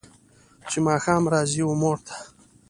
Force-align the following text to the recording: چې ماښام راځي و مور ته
چې 0.69 0.77
ماښام 0.87 1.23
راځي 1.33 1.61
و 1.65 1.71
مور 1.81 1.97
ته 2.05 2.15